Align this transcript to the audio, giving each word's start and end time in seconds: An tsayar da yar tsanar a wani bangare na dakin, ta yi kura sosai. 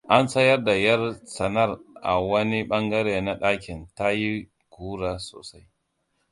An 0.15 0.25
tsayar 0.29 0.59
da 0.67 0.73
yar 0.83 1.01
tsanar 1.25 1.69
a 2.11 2.13
wani 2.29 2.61
bangare 2.69 3.21
na 3.21 3.33
dakin, 3.41 3.79
ta 3.95 4.07
yi 4.21 4.31
kura 4.73 5.13
sosai. 5.27 5.65